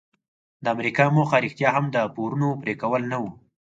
[0.63, 3.29] د امریکا موخه رښتیا هم د پورونو پریکول نه وو.